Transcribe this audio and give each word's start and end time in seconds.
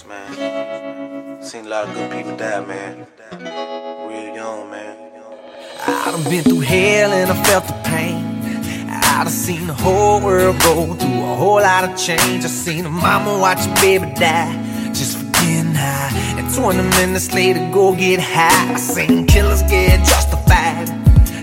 experience, 0.00 0.06
man. 0.06 1.42
Seen 1.42 1.66
a 1.66 1.68
lot 1.68 1.88
of 1.88 1.94
good 1.94 2.10
people 2.10 2.36
die, 2.36 2.60
man. 2.60 3.06
Real 4.08 4.34
young, 4.34 4.70
man. 4.70 4.96
I 5.86 6.10
done 6.10 6.24
been 6.24 6.44
through 6.44 6.60
hell 6.60 7.12
and 7.12 7.30
I 7.30 7.42
felt 7.44 7.66
the 7.66 7.72
pain. 7.84 8.24
I 8.88 9.24
done 9.24 9.32
seen 9.32 9.66
the 9.66 9.74
whole 9.74 10.20
world 10.20 10.58
go 10.60 10.94
through 10.94 11.22
a 11.22 11.34
whole 11.36 11.60
lot 11.60 11.84
of 11.84 11.96
change. 11.96 12.44
I 12.44 12.48
seen 12.48 12.86
a 12.86 12.90
mama 12.90 13.38
watch 13.38 13.66
a 13.66 13.74
baby 13.80 14.12
die 14.14 14.52
just 14.92 15.18
for 15.18 15.24
getting 15.32 15.74
high. 15.74 16.10
And 16.38 16.52
20 16.54 16.82
minutes 16.98 17.32
later, 17.32 17.60
go 17.72 17.94
get 17.94 18.20
high. 18.20 18.74
I 18.74 18.76
seen 18.76 19.26
killers 19.26 19.62
get 19.62 19.98
justified. 20.00 20.88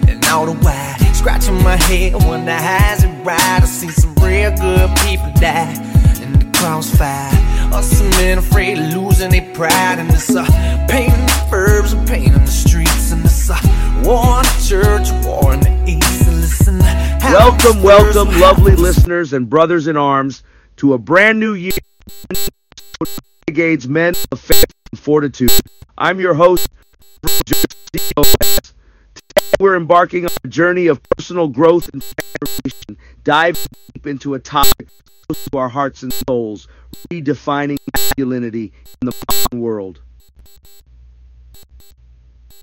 And 0.10 0.24
all 0.26 0.46
the 0.46 0.54
while, 0.54 1.14
scratching 1.14 1.62
my 1.64 1.76
head, 1.76 2.14
wonder 2.26 2.54
how's 2.54 3.04
it 3.04 3.26
right. 3.26 3.62
I 3.62 3.66
seen 3.66 3.92
some 3.92 4.14
real 4.16 4.52
good 4.52 4.90
people 5.06 5.32
die 5.40 5.74
in 6.22 6.34
the 6.34 6.58
crossfire. 6.58 7.47
Some 7.82 8.10
men 8.12 8.38
afraid 8.38 8.78
of 8.78 8.94
losing 8.94 9.32
their 9.32 9.54
pride. 9.54 10.00
And 10.00 10.10
it's 10.10 10.34
a 10.36 10.42
uh, 10.42 10.88
pain 10.88 11.12
in 11.12 11.26
the 11.26 12.06
pain 12.08 12.34
in 12.34 12.46
the 12.46 12.48
streets. 12.48 13.12
And 13.12 13.24
it's 13.24 13.50
a 13.50 13.54
uh, 13.54 14.04
war 14.04 14.38
in 14.38 14.44
the 14.44 14.66
church, 14.68 15.26
war 15.26 15.54
in 15.54 15.60
the 15.62 15.84
east. 15.86 16.28
And 16.28 16.42
listen, 16.42 16.80
welcome, 16.80 17.82
welcome, 17.82 18.40
lovely 18.40 18.76
listeners 18.88 19.34
and 19.34 19.50
brothers 19.50 19.88
in 19.88 19.98
arms, 19.98 20.44
to 20.78 20.94
a 20.94 20.98
brand 20.98 21.40
new 21.40 21.54
year. 21.54 21.72
Renegadez 23.48 23.88
Men 23.88 24.14
of 24.32 24.40
Faith 24.40 24.66
and 24.92 25.00
Fortitude. 25.00 25.52
I'm 25.98 26.20
your 26.20 26.34
host, 26.34 26.68
we're 29.60 29.76
embarking 29.76 30.26
on 30.26 30.32
a 30.44 30.48
journey 30.48 30.88
of 30.88 31.02
personal 31.18 31.48
growth 31.48 31.90
and 31.94 32.04
transformation, 32.04 32.98
dive 33.24 33.68
deep 33.94 34.06
into 34.06 34.34
a 34.34 34.40
topic 34.40 34.90
to 35.34 35.58
our 35.58 35.68
hearts 35.68 36.04
and 36.04 36.14
souls, 36.14 36.70
redefining 37.12 37.78
masculinity 37.94 38.72
in 39.02 39.08
the 39.08 39.14
modern 39.30 39.62
world. 39.62 40.02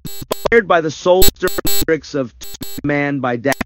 Inspired 0.04 0.66
by 0.66 0.80
the 0.80 0.90
soul-stirring 0.90 1.58
lyrics 1.86 2.14
of 2.14 2.34
Man 2.82 3.20
by 3.20 3.36
Dax, 3.36 3.58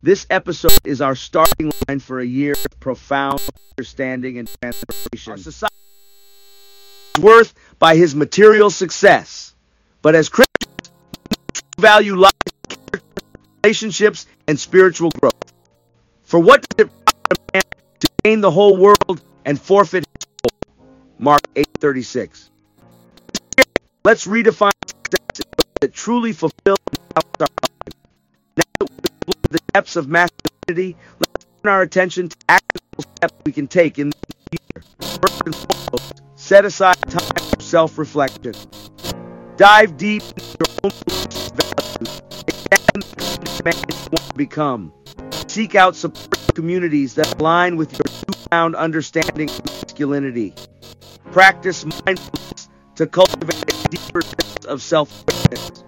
this 0.00 0.26
episode 0.30 0.78
is 0.84 1.00
our 1.00 1.16
starting 1.16 1.72
line 1.88 1.98
for 1.98 2.20
a 2.20 2.24
year 2.24 2.52
of 2.52 2.78
profound 2.78 3.40
understanding 3.76 4.38
and 4.38 4.48
transformation. 4.60 5.32
Our 5.32 5.38
society 5.38 5.74
is 7.16 7.22
worth 7.22 7.54
by 7.80 7.96
his 7.96 8.14
material 8.14 8.70
success, 8.70 9.54
but 10.02 10.14
as 10.14 10.28
Christians, 10.28 10.92
value 11.80 12.14
life 12.14 12.32
relationships, 13.66 14.26
and 14.46 14.60
spiritual 14.60 15.10
growth. 15.10 15.34
For 16.22 16.38
what 16.38 16.64
does 16.68 16.86
it 16.86 16.92
gain 18.26 18.40
the 18.40 18.50
whole 18.50 18.76
world 18.76 19.22
and 19.44 19.60
forfeit 19.60 20.04
his 20.04 20.26
soul? 20.42 20.74
Mark 21.16 21.42
8:36. 21.54 22.50
Let's 24.04 24.26
redefine 24.26 24.72
success 24.88 25.46
that 25.80 25.92
truly 25.92 26.32
fulfills 26.32 26.78
our 27.14 27.22
lives. 27.38 27.94
Now 28.56 28.64
that 28.80 28.90
we've 29.26 29.42
the 29.50 29.60
depths 29.72 29.94
of 29.94 30.08
masculinity, 30.08 30.96
let's 31.20 31.46
turn 31.62 31.72
our 31.72 31.82
attention 31.82 32.28
to 32.30 32.36
actionable 32.48 33.04
steps 33.16 33.34
we 33.44 33.52
can 33.52 33.68
take 33.68 34.00
in 34.00 34.10
this 34.10 34.58
year. 34.58 34.82
First 35.22 35.42
and 35.46 35.54
foremost, 35.54 36.22
set 36.34 36.64
aside 36.64 37.00
time 37.02 37.48
for 37.50 37.62
self-reflection. 37.62 38.54
Dive 39.56 39.96
deep 39.96 40.22
into 40.22 40.56
your 40.60 40.70
own 40.82 40.90
values. 41.54 42.22
Examine 42.48 43.02
man 43.64 43.74
you 43.88 43.96
want 44.10 44.28
to 44.30 44.34
become. 44.36 44.92
Seek 45.46 45.76
out 45.76 45.94
supportive 45.94 46.54
communities 46.54 47.14
that 47.14 47.40
align 47.40 47.76
with 47.76 47.92
your 47.92 48.05
newfound 48.46 48.76
understanding 48.76 49.50
of 49.50 49.64
masculinity. 49.66 50.54
Practice 51.32 51.84
mindfulness 51.84 52.68
to 52.94 53.06
cultivate 53.06 53.62
a 53.62 53.88
deeper 53.88 54.22
sense 54.22 54.64
of 54.66 54.82
self-awareness. 54.82 55.84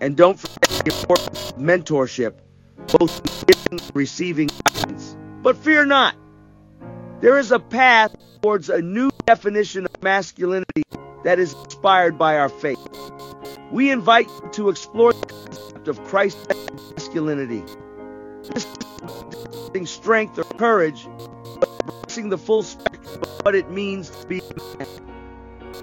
And 0.00 0.16
don't 0.16 0.38
forget 0.38 0.84
the 0.84 0.92
importance 0.92 1.50
of 1.50 1.56
mentorship, 1.56 2.34
both 2.98 3.46
giving 3.46 3.80
and 3.80 3.90
receiving 3.94 4.48
guidance. 4.64 5.16
But 5.42 5.56
fear 5.56 5.84
not. 5.84 6.14
There 7.20 7.38
is 7.38 7.52
a 7.52 7.58
path 7.58 8.14
towards 8.42 8.68
a 8.68 8.80
new 8.80 9.10
definition 9.26 9.86
of 9.86 10.02
masculinity 10.02 10.82
that 11.24 11.38
is 11.38 11.52
inspired 11.64 12.18
by 12.18 12.38
our 12.38 12.48
faith. 12.48 12.78
We 13.70 13.90
invite 13.90 14.28
you 14.28 14.50
to 14.52 14.68
explore 14.68 15.12
the 15.12 15.26
concept 15.26 15.88
of 15.88 16.02
Christ 16.04 16.38
masculinity. 16.90 17.62
This 18.52 18.66
is 19.74 19.90
strength 19.90 20.38
or 20.38 20.44
courage, 20.44 21.06
but 21.58 21.71
embracing 22.12 22.28
the 22.28 22.38
full 22.38 22.62
spectrum 22.62 23.22
of 23.22 23.40
what 23.42 23.54
it 23.54 23.70
means 23.70 24.10
to 24.10 24.26
be 24.26 24.40
a 24.40 24.78
man. 24.78 24.86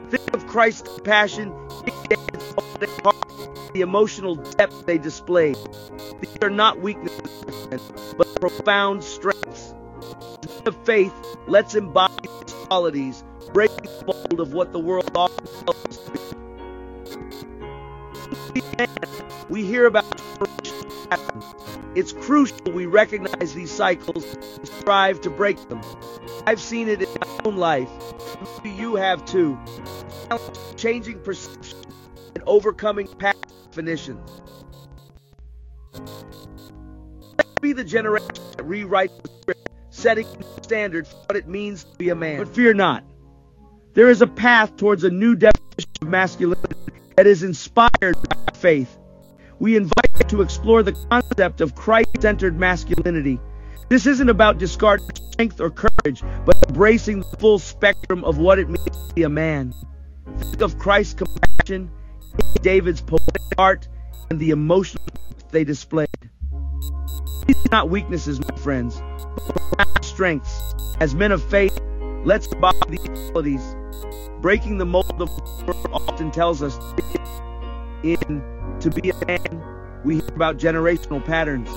Think 0.10 0.34
of 0.34 0.46
Christ's 0.46 0.88
compassion, 0.88 1.52
the 3.74 3.82
emotional 3.82 4.36
depth 4.36 4.86
they 4.86 5.00
displayed. 5.00 5.58
These 6.22 6.38
are 6.44 6.50
not 6.52 6.82
weaknesses, 6.82 7.82
but 8.16 8.28
profound 8.40 9.04
strengths. 9.04 9.74
Of 10.66 10.76
faith, 10.86 11.14
let's 11.48 11.74
embody 11.74 12.14
these 12.22 12.54
qualities, 12.68 13.24
breaking 13.54 13.86
the 13.86 14.04
mold 14.06 14.40
of 14.40 14.54
what 14.54 14.72
the 14.72 14.80
world 14.80 15.10
often 15.16 15.48
tells 15.66 15.86
us 15.88 15.98
to 15.98 16.12
be. 16.12 16.22
We 19.50 19.66
hear 19.66 19.88
about 19.88 20.06
it's 21.96 22.12
crucial 22.12 22.72
we 22.72 22.86
recognize 22.86 23.54
these 23.54 23.72
cycles 23.72 24.24
and 24.58 24.68
strive 24.68 25.22
to 25.22 25.30
break 25.30 25.58
them. 25.70 25.82
I've 26.46 26.62
seen 26.62 26.88
it 26.88 27.02
in 27.02 27.10
my 27.22 27.40
own 27.46 27.58
life. 27.58 27.90
Maybe 28.64 28.76
you 28.76 28.96
have 28.96 29.26
too. 29.26 29.58
Changing 30.78 31.20
perception 31.22 31.80
and 32.36 32.44
overcoming 32.46 33.08
past 33.08 33.44
definitions. 33.66 34.42
Let's 35.94 37.60
be 37.62 37.74
the 37.74 37.84
generation 37.84 38.30
that 38.58 38.68
rewrites 38.68 39.22
the 39.24 39.30
script, 39.42 39.70
setting 39.90 40.28
the 40.38 40.64
standard 40.64 41.08
for 41.08 41.18
what 41.28 41.36
it 41.38 41.48
means 41.48 41.86
to 41.86 41.98
be 41.98 42.10
a 42.10 42.16
man. 42.16 42.38
But 42.38 42.50
fear 42.50 42.74
not. 42.74 43.04
There 43.94 44.10
is 44.10 44.22
a 44.22 44.28
path 44.28 44.78
towards 44.78 45.04
a 45.04 45.10
new 45.10 45.36
definition 45.36 45.92
of 46.02 46.08
masculinity 46.08 46.76
that 47.16 47.26
is 47.26 47.42
inspired 47.42 48.16
by 48.30 48.54
faith 48.54 48.99
we 49.60 49.76
invite 49.76 50.12
you 50.18 50.26
to 50.30 50.42
explore 50.42 50.84
the 50.84 50.94
concept 51.10 51.62
of 51.62 51.76
Christ-centered 51.76 52.58
masculinity. 52.58 53.40
This 53.90 54.06
isn't 54.06 54.30
about 54.30 54.58
discarding 54.58 55.10
strength 55.16 55.60
or 55.60 55.70
courage, 55.70 56.24
but 56.46 56.56
embracing 56.68 57.20
the 57.20 57.38
full 57.38 57.60
spectrum 57.60 58.24
of 58.24 58.38
what 58.38 58.60
it 58.60 58.70
means 58.70 58.86
to 58.86 59.14
be 59.14 59.24
a 59.24 59.30
man. 59.30 59.74
Think 60.38 60.62
of 60.62 60.78
Christ's 60.78 61.16
compassion, 61.16 61.92
David's 62.62 63.02
poetic 63.02 63.42
art, 63.58 63.88
and 64.30 64.40
the 64.40 64.52
emotional 64.52 65.04
they 65.52 65.64
displayed. 65.64 66.08
These 67.48 67.58
are 67.66 67.72
not 67.72 67.90
weaknesses, 67.90 68.40
my 68.40 68.56
friends, 68.58 69.02
but 69.78 70.06
strengths. 70.06 70.62
As 71.00 71.16
men 71.16 71.32
of 71.32 71.44
faith, 71.50 71.78
let's 72.24 72.48
embody 72.48 72.78
these 72.90 73.32
qualities. 73.32 73.76
Breaking 74.42 74.78
the 74.78 74.86
mold 74.86 75.20
of 75.20 75.30
the 75.36 75.66
world 75.66 75.90
often 75.92 76.32
tells 76.32 76.62
us 76.62 76.78
in 78.04 78.44
to 78.80 78.90
be 78.90 79.10
a 79.10 79.26
man, 79.26 79.64
we 80.04 80.16
hear 80.16 80.36
about 80.36 80.58
generational 80.58 81.24
patterns. 81.24 81.70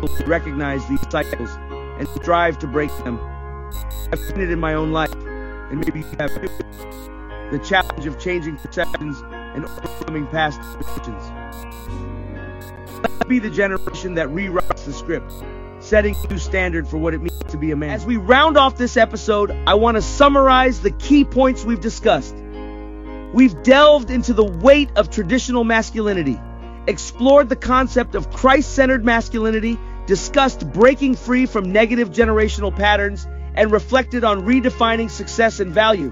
We 0.00 0.24
recognize 0.24 0.86
these 0.88 1.00
cycles 1.10 1.50
and 1.98 2.08
strive 2.20 2.58
to 2.60 2.66
break 2.66 2.90
them. 2.98 3.18
I've 4.12 4.20
seen 4.20 4.40
it 4.40 4.50
in 4.50 4.58
my 4.58 4.74
own 4.74 4.92
life, 4.92 5.12
and 5.12 5.80
maybe 5.80 6.00
you 6.00 6.16
have 6.18 6.34
too. 6.34 6.48
The 7.50 7.60
challenge 7.64 8.06
of 8.06 8.18
changing 8.18 8.56
perceptions 8.56 9.22
and 9.54 9.64
overcoming 9.64 10.26
past 10.26 10.60
traditions. 10.72 11.22
Let's 13.02 13.24
be 13.26 13.38
the 13.38 13.50
generation 13.50 14.14
that 14.14 14.28
rewrites 14.28 14.84
the 14.84 14.92
script, 14.92 15.32
setting 15.80 16.14
a 16.24 16.28
new 16.28 16.38
standard 16.38 16.86
for 16.86 16.98
what 16.98 17.14
it 17.14 17.22
means 17.22 17.38
to 17.48 17.56
be 17.56 17.70
a 17.70 17.76
man. 17.76 17.90
As 17.90 18.04
we 18.04 18.16
round 18.16 18.56
off 18.56 18.76
this 18.76 18.96
episode, 18.96 19.50
I 19.66 19.74
want 19.74 19.96
to 19.96 20.02
summarize 20.02 20.80
the 20.80 20.90
key 20.90 21.24
points 21.24 21.64
we've 21.64 21.80
discussed. 21.80 22.36
We've 23.32 23.62
delved 23.62 24.10
into 24.10 24.32
the 24.32 24.44
weight 24.44 24.88
of 24.96 25.10
traditional 25.10 25.62
masculinity, 25.62 26.40
explored 26.86 27.50
the 27.50 27.56
concept 27.56 28.14
of 28.14 28.30
Christ 28.30 28.74
centered 28.74 29.04
masculinity, 29.04 29.78
discussed 30.06 30.72
breaking 30.72 31.16
free 31.16 31.44
from 31.44 31.70
negative 31.70 32.10
generational 32.10 32.74
patterns, 32.74 33.26
and 33.54 33.70
reflected 33.70 34.24
on 34.24 34.46
redefining 34.46 35.10
success 35.10 35.60
and 35.60 35.72
value. 35.72 36.10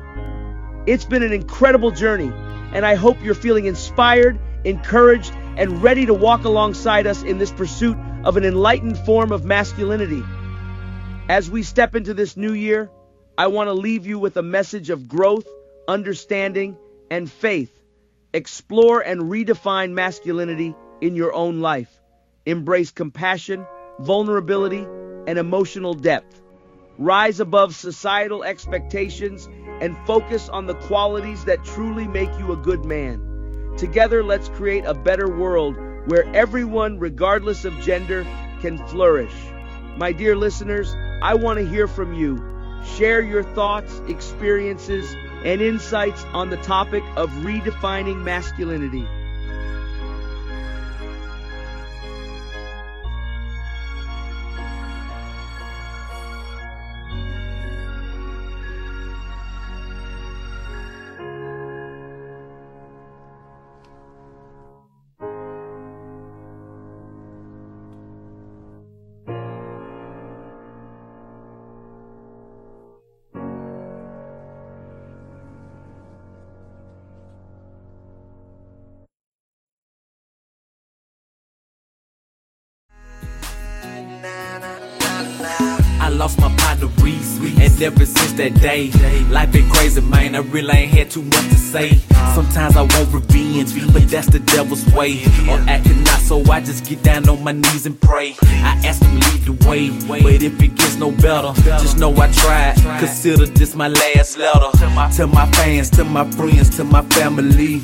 It's 0.87 1.07
been 1.07 1.23
an 1.23 1.33
incredible 1.33 1.91
journey, 1.91 2.31
and 2.75 2.85
I 2.85 2.97
hope 2.97 3.23
you're 3.23 3.35
feeling 3.35 3.65
inspired, 3.65 4.39
encouraged, 4.65 5.33
and 5.57 5.83
ready 5.83 6.05
to 6.05 6.13
walk 6.13 6.45
alongside 6.45 7.07
us 7.07 7.23
in 7.23 7.39
this 7.39 7.51
pursuit 7.51 7.97
of 8.25 8.37
an 8.37 8.45
enlightened 8.45 8.99
form 8.99 9.33
of 9.33 9.43
masculinity. 9.43 10.23
As 11.31 11.51
we 11.51 11.63
step 11.63 11.95
into 11.95 12.13
this 12.13 12.37
new 12.37 12.53
year, 12.53 12.91
I 13.39 13.47
want 13.47 13.69
to 13.69 13.73
leave 13.73 14.07
you 14.07 14.19
with 14.19 14.37
a 14.37 14.43
message 14.43 14.91
of 14.91 15.09
growth, 15.09 15.47
understanding, 15.89 16.77
and 17.11 17.31
faith. 17.31 17.73
Explore 18.33 19.01
and 19.01 19.23
redefine 19.23 19.93
masculinity 19.93 20.77
in 21.01 21.15
your 21.17 21.33
own 21.35 21.61
life. 21.61 21.91
Embrace 22.47 22.91
compassion, 22.93 23.69
vulnerability, 23.99 24.91
and 25.27 25.39
emotional 25.39 25.95
depth. 25.95 26.41
rise 26.99 27.41
above 27.41 27.75
societal 27.75 28.45
expectations, 28.45 29.49
and 29.81 29.97
focus 30.07 30.49
on 30.49 30.67
the 30.67 30.75
qualities 30.75 31.45
that 31.45 31.65
truly 31.65 32.07
make 32.09 32.39
you 32.39 32.53
a 32.53 32.57
good 32.57 32.85
man. 32.85 33.25
Together, 33.77 34.23
let's 34.25 34.49
create 34.49 34.85
a 34.87 34.95
better 34.95 35.29
world 35.29 35.79
where 36.07 36.27
everyone, 36.35 36.99
regardless 36.99 37.65
of 37.65 37.79
gender, 37.81 38.29
can 38.61 38.79
flourish. 38.79 39.55
My 39.95 40.13
dear 40.13 40.37
listeners, 40.37 40.97
I 41.21 41.35
want 41.35 41.59
to 41.59 41.67
hear 41.67 41.89
from 41.89 42.13
you. 42.13 42.45
Share 42.81 43.21
your 43.23 43.43
thoughts, 43.43 44.01
experiences, 44.07 45.17
and 45.47 45.63
insights 45.63 46.25
on 46.35 46.51
the 46.51 46.57
topic 46.57 47.05
of 47.15 47.31
redefining 47.31 48.23
masculinity. 48.25 49.07
Lost 86.27 86.41
my 86.41 86.57
partner 86.57 86.89
Reese, 87.05 87.39
and 87.39 87.83
ever 87.83 88.05
since 88.05 88.33
that 88.33 88.55
day, 88.55 88.91
life 89.31 89.53
been 89.53 89.71
crazy, 89.71 90.01
man. 90.01 90.35
I 90.35 90.39
really 90.39 90.75
ain't 90.75 90.91
had 90.91 91.09
too 91.09 91.23
much 91.23 91.49
to 91.51 91.55
say. 91.55 91.99
Sometimes 92.35 92.77
I 92.77 92.83
want 92.83 93.13
revenge, 93.13 93.71
but 93.93 94.09
that's 94.09 94.27
the 94.27 94.41
devil's 94.41 94.85
way. 94.93 95.23
Or 95.49 95.59
acting 95.69 96.03
not 96.03 96.19
so, 96.19 96.43
I 96.51 96.61
just 96.61 96.85
get 96.85 97.01
down 97.05 97.29
on 97.29 97.45
my 97.45 97.53
knees 97.53 97.87
and 97.87 98.01
pray. 98.01 98.35
I 98.43 98.73
ask 98.85 99.01
him 99.05 99.15
lead 99.21 99.43
the 99.43 99.69
way, 99.69 99.91
but 100.09 100.43
if 100.43 100.61
it 100.61 100.75
gets 100.75 100.97
no 100.97 101.13
better, 101.13 101.53
just 101.63 101.97
know 101.99 102.11
I 102.17 102.29
tried. 102.33 102.75
Consider 102.99 103.47
this 103.47 103.77
my 103.77 103.87
last 103.87 104.37
letter 104.37 104.77
to 104.79 105.27
my 105.29 105.47
fans, 105.53 105.91
to 105.91 106.05
my 106.05 106.29
friends, 106.33 106.77
to 106.77 106.83
my 106.83 107.03
family. 107.03 107.79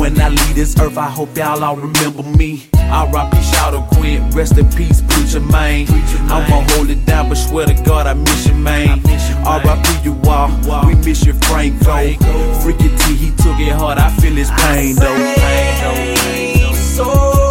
When 0.00 0.20
I 0.20 0.30
leave 0.30 0.56
this 0.56 0.76
earth, 0.80 0.98
I 0.98 1.08
hope 1.08 1.36
y'all 1.36 1.62
all 1.62 1.76
remember 1.76 2.24
me. 2.24 2.64
R.I.P. 2.94 3.42
shout 3.42 3.74
out 3.74 3.88
Quinn, 3.90 4.30
rest 4.30 4.56
in 4.56 4.68
peace, 4.70 5.02
preacher 5.02 5.40
man. 5.40 5.86
I'ma 6.30 6.64
hold 6.74 6.90
it 6.90 7.04
down, 7.04 7.28
but 7.28 7.34
swear 7.34 7.66
to 7.66 7.74
God 7.82 8.06
I 8.06 8.14
miss 8.14 8.46
you, 8.46 8.54
man. 8.54 9.00
R.I.P. 9.44 10.04
you 10.04 10.16
all, 10.28 10.86
we 10.86 10.94
miss 10.94 11.26
you, 11.26 11.32
Franco. 11.32 12.14
Freaky 12.60 12.88
T, 12.96 13.14
he 13.16 13.30
took 13.30 13.58
it 13.58 13.72
hard, 13.72 13.98
I 13.98 14.10
feel 14.10 14.32
his 14.32 14.50
pain 14.52 14.94
though. 14.94 15.34
Pain, 15.36 16.72
though. 16.96 17.43